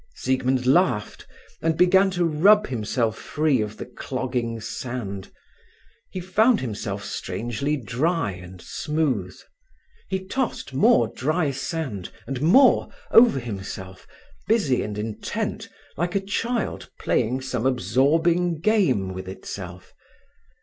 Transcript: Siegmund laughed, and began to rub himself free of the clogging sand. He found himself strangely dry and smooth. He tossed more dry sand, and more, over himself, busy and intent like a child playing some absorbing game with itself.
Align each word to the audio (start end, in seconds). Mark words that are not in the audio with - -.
Siegmund 0.15 0.65
laughed, 0.65 1.27
and 1.61 1.77
began 1.77 2.09
to 2.09 2.25
rub 2.25 2.65
himself 2.65 3.15
free 3.15 3.61
of 3.61 3.77
the 3.77 3.85
clogging 3.85 4.59
sand. 4.59 5.31
He 6.09 6.19
found 6.19 6.59
himself 6.59 7.05
strangely 7.05 7.77
dry 7.77 8.31
and 8.31 8.59
smooth. 8.63 9.39
He 10.09 10.25
tossed 10.25 10.73
more 10.73 11.07
dry 11.07 11.51
sand, 11.51 12.09
and 12.25 12.41
more, 12.41 12.89
over 13.11 13.37
himself, 13.39 14.07
busy 14.47 14.81
and 14.81 14.97
intent 14.97 15.69
like 15.97 16.15
a 16.15 16.19
child 16.19 16.89
playing 16.97 17.41
some 17.41 17.67
absorbing 17.67 18.59
game 18.59 19.13
with 19.13 19.27
itself. 19.29 19.93